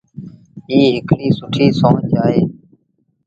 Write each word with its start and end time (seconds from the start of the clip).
ايٚ 0.71 0.91
هڪڙيٚ 0.95 1.35
سُٺيٚ 1.39 1.75
سونچ 1.79 1.99
اهي۔ 2.21 2.41